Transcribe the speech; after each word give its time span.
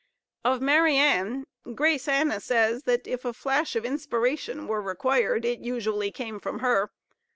Of 0.43 0.61
Mariann, 0.63 1.45
Grace 1.75 2.07
Anna 2.07 2.39
says, 2.39 2.85
that 2.85 3.05
if 3.05 3.23
a 3.23 3.33
flash 3.33 3.75
of 3.75 3.85
inspiration 3.85 4.65
was 4.67 4.83
required, 4.83 5.45
it 5.45 5.59
usually 5.59 6.09
came 6.09 6.39
from 6.39 6.57
her. 6.57 6.89